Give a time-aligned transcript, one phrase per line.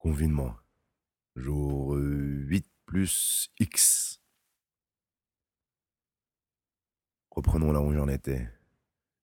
[0.00, 0.56] Confinement.
[1.36, 4.18] Jour 8 plus X.
[7.30, 8.48] Reprenons là où j'en étais.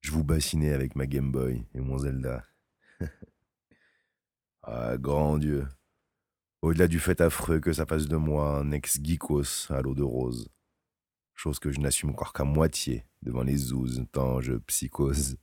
[0.01, 2.45] Je vous bassinais avec ma Game Boy et mon Zelda.
[4.61, 5.67] ah, grand Dieu.
[6.61, 10.47] Au-delà du fait affreux que ça fasse de moi un ex-geekos à l'eau de rose.
[11.33, 15.37] Chose que je n'assume encore qu'à moitié devant les zouzes, tant je psychose.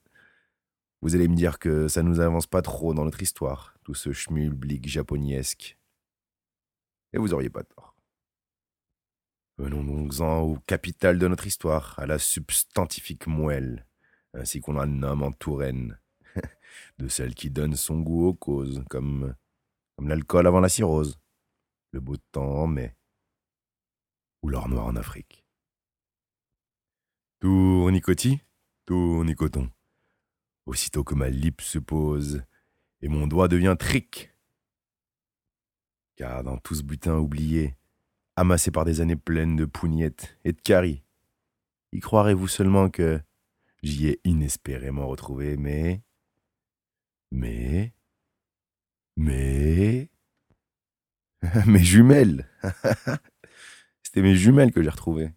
[1.04, 4.14] Vous allez me dire que ça nous avance pas trop dans notre histoire, tout ce
[4.14, 5.78] schmulblick japoniesque.
[7.12, 7.94] Et vous auriez pas tort.
[9.58, 13.86] Venons donc-en au capital de notre histoire, à la substantifique moelle,
[14.32, 16.00] ainsi qu'on la nomme en Touraine,
[16.98, 19.34] de celle qui donne son goût aux causes, comme,
[19.98, 21.20] l'alcool avant la cirrhose,
[21.92, 22.96] le beau temps en mai,
[24.40, 25.44] ou l'or noir en Afrique.
[27.40, 28.40] Tournicotis,
[28.86, 29.70] tournicoton.
[30.66, 32.42] Aussitôt que ma lippe se pose,
[33.02, 34.32] et mon doigt devient trick.
[36.16, 37.76] Car dans tout ce butin oublié,
[38.36, 41.02] amassé par des années pleines de pougnettes et de caries,
[41.92, 43.20] y croirez-vous seulement que
[43.82, 46.02] j'y ai inespérément retrouvé mes...
[47.30, 47.92] mes...
[49.16, 50.10] mes...
[51.66, 52.48] mes jumelles
[54.02, 55.32] C'était mes jumelles que j'ai retrouvées.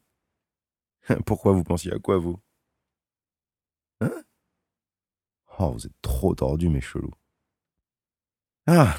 [1.25, 2.39] Pourquoi vous pensiez à quoi, vous?
[4.01, 4.23] Hein?
[5.59, 7.13] Oh, vous êtes trop tordus, mes chelous.
[8.67, 8.95] Ah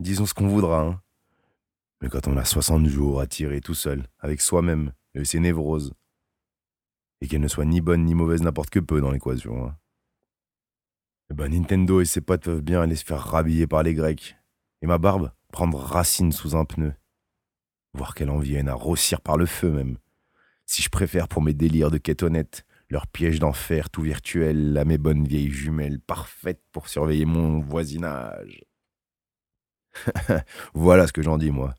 [0.00, 1.02] Disons ce qu'on voudra, hein.
[2.00, 5.92] Mais quand on a 60 jours à tirer tout seul, avec soi-même, et ses névroses,
[7.20, 9.76] et qu'elle ne soit ni bonne ni mauvaise n'importe que peu dans l'équation, hein.
[11.30, 14.36] Eh ben Nintendo et ses potes peuvent bien aller se faire rhabiller par les Grecs,
[14.80, 16.94] et ma barbe prendre racine sous un pneu.
[17.92, 19.98] Voir qu'elle en vienne à rossir par le feu même.
[20.64, 24.84] Si je préfère pour mes délires de quête honnête, leur piège d'enfer tout virtuel à
[24.84, 28.64] mes bonnes vieilles jumelles parfaites pour surveiller mon voisinage.
[30.74, 31.74] voilà ce que j'en dis, moi.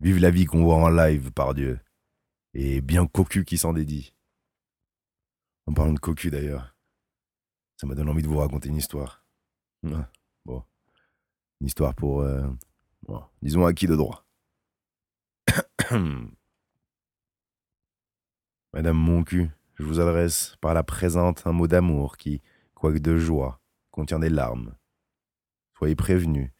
[0.00, 1.80] Vive la vie qu'on voit en live, par Dieu.
[2.54, 4.14] Et bien cocu qui s'en dédie.
[5.66, 6.76] En parlant de cocu d'ailleurs,
[7.76, 9.24] ça m'a donné envie de vous raconter une histoire.
[9.86, 10.10] Ah,
[10.44, 10.62] bon.
[11.60, 12.46] Une histoire pour, euh,
[13.04, 14.26] bon, disons, de droit.
[18.72, 19.50] Madame Moncu,
[19.82, 22.40] je vous adresse par la présente un mot d'amour qui,
[22.72, 23.60] quoique de joie,
[23.90, 24.76] contient des larmes.
[25.76, 26.52] Soyez prévenus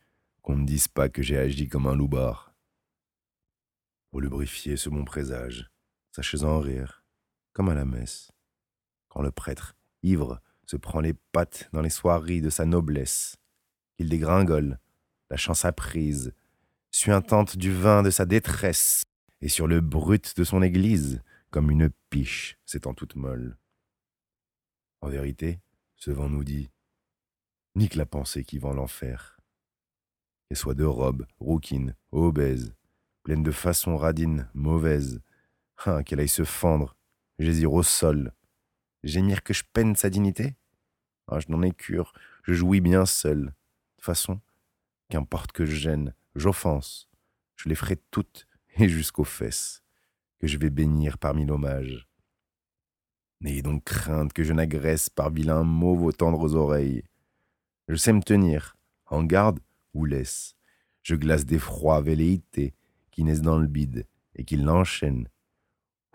[0.42, 2.52] qu'on ne dise pas que j'ai agi comme un loupard.
[4.10, 5.70] Pour lubrifier ce bon présage,
[6.10, 7.04] sachez en rire,
[7.52, 8.32] comme à la messe,
[9.08, 13.36] quand le prêtre, ivre, se prend les pattes dans les soieries de sa noblesse,
[13.96, 14.80] qu'il dégringole,
[15.30, 16.34] la chance apprise,
[16.90, 19.04] suintante du vin de sa détresse,
[19.40, 21.22] et sur le brut de son église,
[21.52, 23.58] comme une piche s'étant toute molle.
[25.02, 25.60] En vérité,
[25.96, 26.70] ce vent nous dit
[27.74, 29.38] Nique la pensée qui vend l'enfer.
[30.48, 32.74] Qu'elle soit de robe, rouquine, obèse,
[33.22, 35.20] pleine de façons radines, mauvaises,
[35.84, 36.96] ah, qu'elle aille se fendre,
[37.38, 38.32] j'hésire au sol,
[39.04, 40.56] gémir que je peine sa dignité?
[41.28, 42.14] Ah, je n'en ai cure,
[42.44, 43.52] je jouis bien seul.
[43.98, 44.40] De façon,
[45.10, 47.10] qu'importe que je gêne, j'offense,
[47.56, 48.48] je les ferai toutes
[48.78, 49.82] et jusqu'aux fesses
[50.42, 52.08] que je vais bénir parmi l'hommage.
[53.40, 57.04] N'ayez donc crainte que je n'agresse par vilain mot vos tendres oreilles.
[57.86, 58.76] Je sais me tenir,
[59.06, 59.60] en garde
[59.94, 60.56] ou laisse.
[61.02, 62.74] Je glace des froids velléités
[63.12, 64.04] qui naissent dans le bide
[64.34, 65.28] et qui l'enchaînent,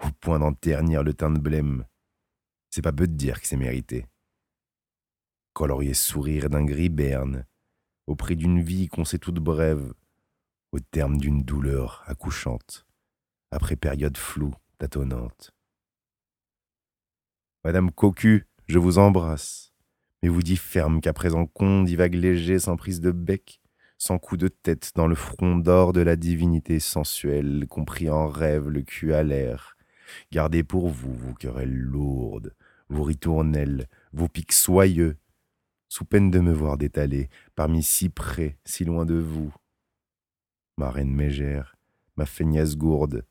[0.03, 1.85] au point d'en ternir le teint de blême.
[2.69, 4.07] C'est pas peu de dire que c'est mérité.
[5.53, 7.45] Colorier sourire d'un gris berne,
[8.07, 9.93] au prix d'une vie qu'on sait toute brève,
[10.73, 12.86] au terme d'une douleur accouchante
[13.51, 15.51] après période floue, tâtonnante.
[17.63, 19.73] Madame Cocu, je vous embrasse,
[20.21, 23.61] mais vous dis ferme qu'à présent qu'on divague léger sans prise de bec,
[23.97, 28.69] sans coup de tête dans le front d'or de la divinité sensuelle, compris en rêve
[28.69, 29.75] le cul à l'air.
[30.31, 32.55] Gardez pour vous vos querelles lourdes,
[32.89, 35.17] vos ritournelles, vos pics soyeux,
[35.89, 39.53] sous peine de me voir détaler parmi si près, si loin de vous.
[40.77, 41.75] Ma reine mégère,
[42.17, 43.25] ma feignasse gourde,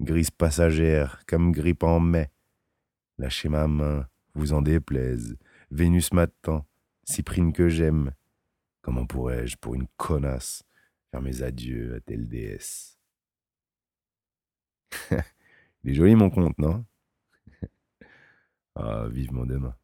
[0.00, 2.30] grise passagère, comme grippe en mai.
[3.18, 5.36] Lâchez ma main, vous en déplaise.
[5.70, 6.66] Vénus m'attend,
[7.04, 8.12] Cyprine que j'aime.
[8.82, 10.62] Comment pourrais-je, pour une connasse,
[11.10, 12.98] faire mes adieux à telle déesse?
[15.84, 16.84] Il est joli mon conte, non?
[18.76, 19.74] Ah, vivement demain.